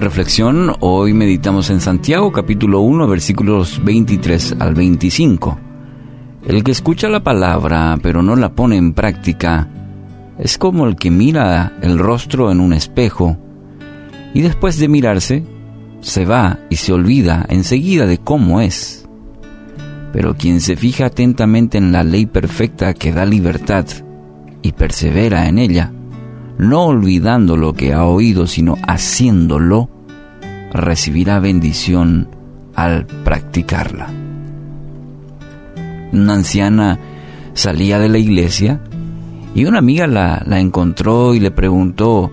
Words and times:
reflexión, 0.00 0.74
hoy 0.80 1.12
meditamos 1.12 1.70
en 1.70 1.80
Santiago 1.80 2.32
capítulo 2.32 2.80
1 2.80 3.06
versículos 3.06 3.80
23 3.84 4.56
al 4.58 4.74
25. 4.74 5.67
El 6.46 6.62
que 6.62 6.70
escucha 6.70 7.08
la 7.08 7.22
palabra 7.24 7.98
pero 8.02 8.22
no 8.22 8.36
la 8.36 8.52
pone 8.52 8.76
en 8.76 8.92
práctica 8.92 9.68
es 10.38 10.56
como 10.56 10.86
el 10.86 10.96
que 10.96 11.10
mira 11.10 11.72
el 11.82 11.98
rostro 11.98 12.52
en 12.52 12.60
un 12.60 12.72
espejo 12.72 13.36
y 14.34 14.42
después 14.42 14.78
de 14.78 14.88
mirarse 14.88 15.44
se 16.00 16.24
va 16.24 16.60
y 16.70 16.76
se 16.76 16.92
olvida 16.92 17.44
enseguida 17.48 18.06
de 18.06 18.18
cómo 18.18 18.60
es. 18.60 19.08
Pero 20.12 20.36
quien 20.36 20.60
se 20.60 20.76
fija 20.76 21.06
atentamente 21.06 21.76
en 21.76 21.92
la 21.92 22.04
ley 22.04 22.26
perfecta 22.26 22.94
que 22.94 23.12
da 23.12 23.26
libertad 23.26 23.86
y 24.62 24.72
persevera 24.72 25.48
en 25.48 25.58
ella, 25.58 25.92
no 26.56 26.84
olvidando 26.84 27.56
lo 27.56 27.74
que 27.74 27.92
ha 27.92 28.04
oído, 28.04 28.46
sino 28.46 28.76
haciéndolo, 28.86 29.90
recibirá 30.72 31.40
bendición 31.40 32.28
al 32.74 33.06
practicarla. 33.06 34.27
Una 36.12 36.34
anciana 36.34 36.98
salía 37.54 37.98
de 37.98 38.08
la 38.08 38.18
iglesia 38.18 38.80
y 39.54 39.64
una 39.64 39.78
amiga 39.78 40.06
la, 40.06 40.42
la 40.46 40.60
encontró 40.60 41.34
y 41.34 41.40
le 41.40 41.50
preguntó, 41.50 42.30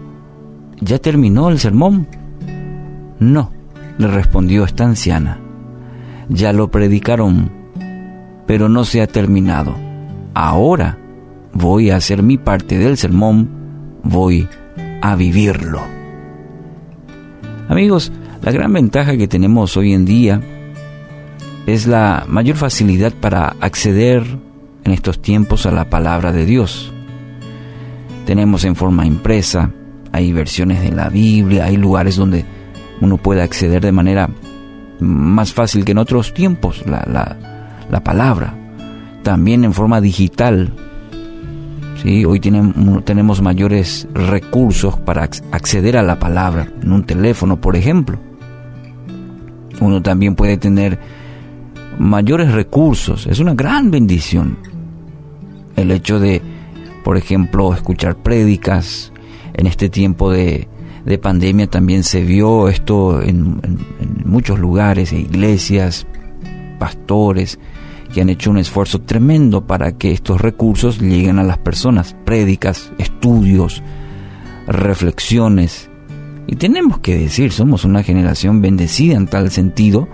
¿ya 0.80 1.00
terminó 1.00 1.50
el 1.50 1.60
sermón? 1.60 2.08
No, 3.20 3.52
le 3.98 4.08
respondió 4.08 4.66
esta 4.66 4.84
anciana, 4.84 5.40
ya 6.30 6.54
lo 6.54 6.70
predicaron, 6.70 7.52
pero 8.46 8.70
no 8.70 8.84
se 8.84 9.02
ha 9.02 9.08
terminado. 9.08 9.76
Ahora 10.34 10.98
voy 11.54 11.90
a 11.90 11.96
hacer 11.96 12.22
mi 12.22 12.38
parte 12.38 12.78
del 12.78 12.98
sermón, 12.98 13.50
voy 14.04 14.48
a 15.02 15.16
vivirlo. 15.16 15.82
Amigos, 17.70 18.12
la 18.42 18.52
gran 18.52 18.72
ventaja 18.74 19.18
que 19.18 19.28
tenemos 19.28 19.76
hoy 19.78 19.94
en 19.94 20.06
día 20.06 20.42
es 21.66 21.88
la 21.88 22.26
mayor 22.28 22.56
facilidad 22.58 23.14
para 23.14 23.56
acceder 23.60 24.24
en 24.84 24.92
estos 24.92 25.22
tiempos 25.22 25.66
a 25.66 25.72
la 25.72 25.90
palabra 25.90 26.32
de 26.32 26.46
Dios. 26.46 26.92
Tenemos 28.26 28.64
en 28.64 28.76
forma 28.76 29.06
impresa, 29.06 29.72
hay 30.12 30.32
versiones 30.32 30.82
de 30.82 30.92
la 30.92 31.10
Biblia, 31.10 31.66
hay 31.66 31.78
lugares 31.78 32.16
donde 32.16 32.46
uno 33.02 33.18
puede 33.18 33.42
acceder 33.42 33.84
de 33.84 33.92
manera 33.92 34.30
más 35.00 35.54
fácil 35.54 35.84
que 35.84 35.92
en 35.92 35.98
otros 35.98 36.34
tiempos 36.34 36.84
la, 36.86 37.38
la 37.90 38.04
palabra. 38.04 38.54
También 39.24 39.64
en 39.64 39.74
forma 39.74 40.02
digital. 40.02 40.72
¿sí? 42.02 42.26
Hoy 42.26 42.40
tenemos 42.40 43.42
mayores 43.42 44.08
recursos 44.14 44.98
para 45.00 45.24
acceder 45.24 45.98
a 45.98 46.04
la 46.04 46.20
palabra 46.20 46.68
en 46.82 46.92
un 46.92 47.04
teléfono, 47.04 47.60
por 47.60 47.76
ejemplo 47.76 48.20
uno 49.82 50.02
también 50.02 50.36
puede 50.36 50.58
tener 50.58 51.00
mayores 52.00 52.52
recursos. 52.52 53.28
Es 53.28 53.40
una 53.40 53.54
gran 53.54 53.92
bendición. 53.92 54.58
El 55.76 55.92
hecho 55.92 56.20
de, 56.20 56.42
por 57.04 57.18
ejemplo, 57.18 57.74
escuchar 57.74 58.16
prédicas. 58.16 59.12
En 59.54 59.68
este 59.68 59.90
tiempo 59.90 60.32
de, 60.32 60.68
pandemia 61.22 61.68
también 61.68 62.04
se 62.04 62.22
vio 62.22 62.68
esto 62.68 63.22
en, 63.22 63.62
en 63.64 64.24
muchos 64.26 64.60
lugares, 64.60 65.14
iglesias, 65.14 66.06
pastores, 66.78 67.58
que 68.14 68.22
han 68.22 68.30
hecho 68.30 68.52
un 68.52 68.58
esfuerzo 68.58 69.02
tremendo 69.02 69.66
para 69.66 69.98
que 69.98 70.12
estos 70.12 70.42
recursos 70.42 71.00
lleguen 71.00 71.40
a 71.40 71.44
las 71.44 71.58
personas. 71.58 72.16
Prédicas, 72.26 72.92
estudios, 72.98 73.82
reflexiones 74.68 75.90
y 76.48 76.56
tenemos 76.58 77.00
que 77.00 77.18
decir, 77.18 77.52
somos 77.52 77.86
una 77.86 78.04
generación 78.04 78.62
bendecida 78.62 79.16
en 79.16 79.28
tal 79.28 79.50
sentido, 79.52 80.08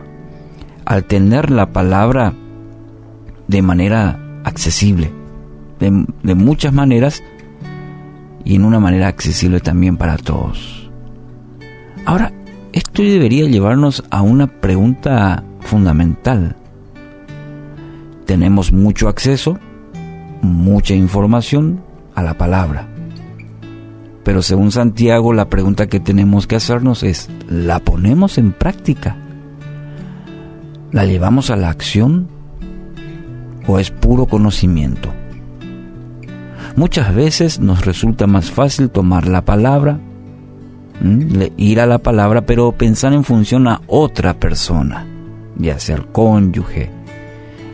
al 0.85 1.05
tener 1.05 1.51
la 1.51 1.67
palabra 1.67 2.33
de 3.47 3.61
manera 3.61 4.19
accesible, 4.43 5.11
de, 5.79 6.35
muchas 6.35 6.73
maneras 6.73 7.23
y 8.43 8.55
en 8.55 8.65
una 8.65 8.79
manera 8.79 9.07
accesible 9.07 9.59
también 9.59 9.97
para 9.97 10.17
todos. 10.17 10.89
Ahora, 12.05 12.31
esto 12.71 13.03
debería 13.03 13.47
llevarnos 13.47 14.03
a 14.09 14.21
una 14.21 14.47
pregunta 14.47 15.43
fundamental. 15.59 16.55
Tenemos 18.25 18.71
mucho 18.71 19.09
acceso, 19.09 19.59
mucha 20.41 20.95
información 20.95 21.81
a 22.15 22.23
la 22.23 22.37
palabra. 22.37 22.87
Pero 24.23 24.41
según 24.41 24.71
Santiago, 24.71 25.33
la 25.33 25.49
pregunta 25.49 25.87
que 25.87 25.99
tenemos 25.99 26.47
que 26.47 26.55
hacernos 26.55 27.03
es, 27.03 27.29
¿la 27.49 27.79
ponemos 27.79 28.37
en 28.37 28.53
práctica? 28.53 29.17
¿La 30.91 31.05
llevamos 31.05 31.49
a 31.49 31.55
la 31.55 31.69
acción? 31.69 32.27
¿O 33.67 33.79
es 33.79 33.91
puro 33.91 34.25
conocimiento? 34.25 35.09
Muchas 36.75 37.13
veces 37.13 37.59
nos 37.59 37.85
resulta 37.85 38.27
más 38.27 38.51
fácil 38.51 38.89
tomar 38.89 39.27
la 39.27 39.43
palabra, 39.43 39.99
ir 41.57 41.79
a 41.79 41.85
la 41.85 41.99
palabra, 41.99 42.45
pero 42.45 42.71
pensar 42.71 43.13
en 43.13 43.23
función 43.23 43.67
a 43.67 43.81
otra 43.87 44.39
persona, 44.39 45.05
ya 45.57 45.79
sea 45.79 45.97
el 45.97 46.07
cónyuge, 46.07 46.91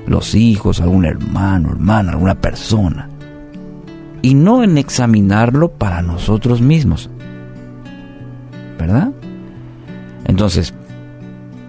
los 0.07 0.35
hijos, 0.35 0.81
algún 0.81 1.05
hermano, 1.05 1.69
hermana, 1.69 2.13
alguna 2.13 2.35
persona 2.35 3.09
y 4.21 4.33
no 4.33 4.63
en 4.63 4.77
examinarlo 4.77 5.69
para 5.69 6.01
nosotros 6.01 6.61
mismos. 6.61 7.09
¿Verdad? 8.77 9.11
Entonces, 10.25 10.73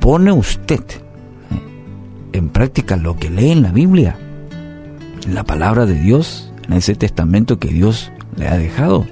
pone 0.01 0.33
usted 0.33 0.83
en 2.39 2.49
práctica 2.49 2.97
lo 2.97 3.17
que 3.17 3.31
lee 3.31 3.51
en 3.51 3.63
la 3.63 3.73
Biblia, 3.73 4.17
la 5.31 5.45
palabra 5.45 5.87
de 5.87 6.01
Dios, 6.01 6.53
en 6.67 6.75
ese 6.75 6.95
testamento 6.95 7.59
que 7.59 7.69
Dios 7.69 8.11
le 8.37 8.49
ha 8.49 8.57
dejado. 8.57 9.07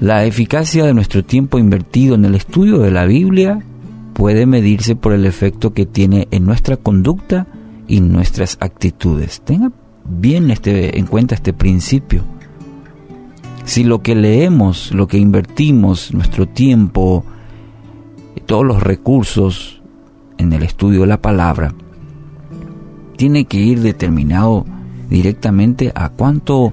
La 0.00 0.24
eficacia 0.24 0.84
de 0.84 0.94
nuestro 0.94 1.24
tiempo 1.24 1.58
invertido 1.58 2.14
en 2.14 2.24
el 2.24 2.34
estudio 2.34 2.78
de 2.78 2.90
la 2.90 3.04
Biblia 3.04 3.60
puede 4.12 4.46
medirse 4.46 4.96
por 4.96 5.12
el 5.12 5.26
efecto 5.26 5.72
que 5.72 5.86
tiene 5.86 6.28
en 6.30 6.44
nuestra 6.44 6.76
conducta 6.76 7.46
y 7.86 8.00
nuestras 8.00 8.58
actitudes. 8.60 9.40
Tenga 9.40 9.72
bien 10.04 10.50
este, 10.50 10.98
en 10.98 11.06
cuenta 11.06 11.34
este 11.34 11.52
principio. 11.52 12.22
Si 13.64 13.84
lo 13.84 14.02
que 14.02 14.14
leemos, 14.14 14.92
lo 14.92 15.08
que 15.08 15.18
invertimos, 15.18 16.14
nuestro 16.14 16.46
tiempo, 16.46 17.24
todos 18.46 18.64
los 18.64 18.82
recursos 18.82 19.77
en 20.38 20.52
el 20.52 20.62
estudio 20.62 21.02
de 21.02 21.08
la 21.08 21.20
palabra, 21.20 21.74
tiene 23.16 23.44
que 23.44 23.58
ir 23.58 23.80
determinado 23.80 24.64
directamente 25.10 25.92
a 25.94 26.08
cuánto 26.10 26.72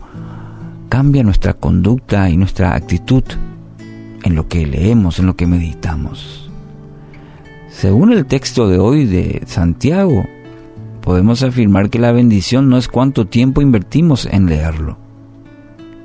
cambia 0.90 1.24
nuestra 1.24 1.53
conducta 1.53 2.30
y 2.30 2.38
nuestra 2.38 2.76
actitud 2.76 3.24
en 4.24 4.36
lo 4.36 4.48
que 4.48 4.66
leemos, 4.66 5.20
en 5.20 5.26
lo 5.26 5.36
que 5.36 5.48
meditamos. 5.48 6.50
Según 7.70 8.14
el 8.14 8.26
texto 8.26 8.70
de 8.70 8.80
hoy 8.80 9.06
de 9.06 9.42
Santiago, 9.46 10.26
podemos 11.02 11.44
afirmar 11.44 11.90
que 11.90 12.00
la 12.00 12.12
bendición 12.12 12.70
no 12.70 12.78
es 12.78 12.88
cuánto 12.88 13.28
tiempo 13.28 13.62
invertimos 13.62 14.26
en 14.26 14.46
leerlo. 14.46 14.97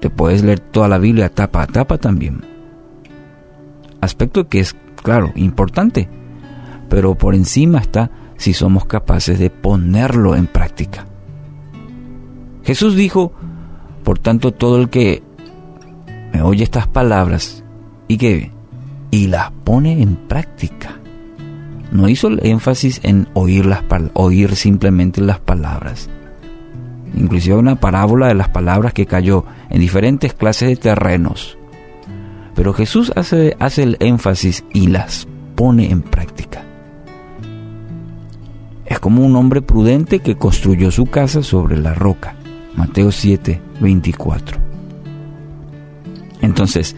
Te 0.00 0.10
puedes 0.10 0.42
leer 0.42 0.60
toda 0.60 0.88
la 0.88 0.98
Biblia 0.98 1.28
tapa 1.28 1.62
a 1.62 1.66
tapa 1.66 1.98
también. 1.98 2.44
Aspecto 4.00 4.48
que 4.48 4.60
es, 4.60 4.74
claro, 5.02 5.32
importante, 5.36 6.08
pero 6.90 7.14
por 7.14 7.34
encima 7.34 7.78
está 7.78 8.10
si 8.36 8.52
somos 8.52 8.84
capaces 8.84 9.38
de 9.38 9.48
ponerlo 9.48 10.36
en 10.36 10.46
práctica. 10.46 11.06
Jesús 12.64 12.96
dijo, 12.96 13.32
por 14.04 14.18
tanto, 14.18 14.52
todo 14.52 14.78
el 14.78 14.90
que 14.90 15.22
me 16.34 16.42
oye 16.42 16.64
estas 16.64 16.86
palabras 16.86 17.64
y 18.08 18.18
que 18.18 18.50
y 19.10 19.28
las 19.28 19.50
pone 19.64 20.02
en 20.02 20.16
práctica 20.16 21.00
no 21.92 22.08
hizo 22.08 22.28
el 22.28 22.40
énfasis 22.44 23.00
en 23.02 23.28
oír, 23.34 23.66
las, 23.66 23.82
oír 24.14 24.54
simplemente 24.56 25.20
las 25.20 25.40
palabras. 25.40 26.08
Inclusive 27.14 27.56
una 27.56 27.76
parábola 27.76 28.28
de 28.28 28.34
las 28.34 28.48
palabras 28.48 28.92
que 28.92 29.06
cayó 29.06 29.44
en 29.68 29.80
diferentes 29.80 30.34
clases 30.34 30.68
de 30.68 30.76
terrenos. 30.76 31.58
Pero 32.54 32.72
Jesús 32.72 33.12
hace, 33.16 33.56
hace 33.58 33.82
el 33.82 33.96
énfasis 34.00 34.64
y 34.72 34.88
las 34.88 35.26
pone 35.56 35.90
en 35.90 36.02
práctica. 36.02 36.49
Es 38.90 38.98
como 38.98 39.24
un 39.24 39.36
hombre 39.36 39.62
prudente 39.62 40.18
que 40.18 40.36
construyó 40.36 40.90
su 40.90 41.06
casa 41.06 41.44
sobre 41.44 41.76
la 41.76 41.94
roca. 41.94 42.34
Mateo 42.74 43.12
7, 43.12 43.62
24. 43.80 44.58
Entonces, 46.42 46.96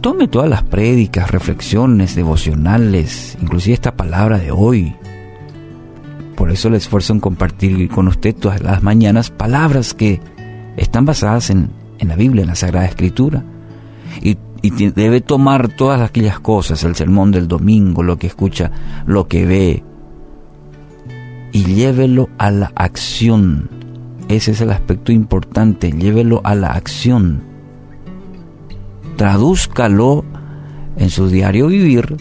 tome 0.00 0.28
todas 0.28 0.48
las 0.48 0.62
prédicas, 0.62 1.32
reflexiones, 1.32 2.14
devocionales, 2.14 3.36
inclusive 3.42 3.74
esta 3.74 3.96
palabra 3.96 4.38
de 4.38 4.52
hoy. 4.52 4.94
Por 6.36 6.52
eso 6.52 6.70
le 6.70 6.76
esfuerzo 6.76 7.14
en 7.14 7.20
compartir 7.20 7.88
con 7.88 8.06
usted 8.06 8.32
todas 8.36 8.62
las 8.62 8.80
mañanas 8.80 9.30
palabras 9.30 9.92
que 9.92 10.20
están 10.76 11.04
basadas 11.04 11.50
en, 11.50 11.70
en 11.98 12.06
la 12.06 12.14
Biblia, 12.14 12.42
en 12.42 12.48
la 12.48 12.54
Sagrada 12.54 12.86
Escritura. 12.86 13.42
Y, 14.22 14.38
y 14.62 14.70
debe 14.90 15.20
tomar 15.20 15.66
todas 15.66 16.00
aquellas 16.00 16.38
cosas, 16.38 16.84
el 16.84 16.94
sermón 16.94 17.32
del 17.32 17.48
domingo, 17.48 18.04
lo 18.04 18.18
que 18.18 18.28
escucha, 18.28 18.70
lo 19.04 19.26
que 19.26 19.46
ve, 19.46 19.82
y 21.54 21.64
llévelo 21.64 22.28
a 22.36 22.50
la 22.50 22.72
acción. 22.74 23.70
Ese 24.28 24.50
es 24.50 24.60
el 24.60 24.72
aspecto 24.72 25.12
importante, 25.12 25.92
llévelo 25.92 26.40
a 26.42 26.56
la 26.56 26.72
acción. 26.72 27.44
Tradúzcalo 29.16 30.24
en 30.96 31.10
su 31.10 31.28
diario 31.28 31.68
vivir. 31.68 32.16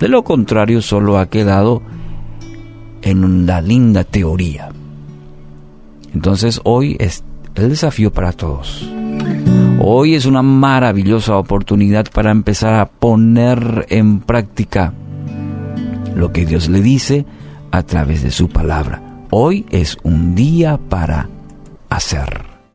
De 0.00 0.08
lo 0.08 0.24
contrario, 0.24 0.82
solo 0.82 1.18
ha 1.18 1.30
quedado 1.30 1.82
en 3.02 3.24
una 3.24 3.60
linda 3.60 4.02
teoría. 4.02 4.70
Entonces 6.12 6.60
hoy 6.64 6.96
es 6.98 7.22
el 7.54 7.68
desafío 7.68 8.12
para 8.12 8.32
todos. 8.32 8.90
Hoy 9.78 10.16
es 10.16 10.26
una 10.26 10.42
maravillosa 10.42 11.36
oportunidad 11.36 12.06
para 12.12 12.32
empezar 12.32 12.74
a 12.74 12.86
poner 12.86 13.86
en 13.88 14.18
práctica 14.18 14.94
lo 16.16 16.32
que 16.32 16.44
Dios 16.44 16.68
le 16.68 16.82
dice 16.82 17.24
a 17.70 17.82
través 17.82 18.22
de 18.22 18.30
su 18.30 18.48
palabra. 18.48 19.02
Hoy 19.30 19.66
es 19.70 19.96
un 20.02 20.34
día 20.34 20.78
para 20.88 21.28
hacer. 21.90 22.47